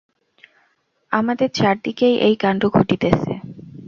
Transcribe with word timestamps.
আমাদের 1.11 1.49
চারিদিকেই 1.51 2.15
এই 2.27 2.35
কাণ্ড 2.35 2.61
ঘটিতেছে। 2.69 3.33